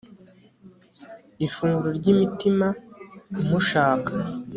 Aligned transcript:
ifunguro 1.45 1.89
ry'imitima 1.99 2.67
imushaka 3.41 4.11